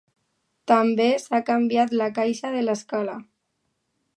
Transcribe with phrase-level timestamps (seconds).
[0.71, 3.19] També s'ha canviat la caixa de l'escala.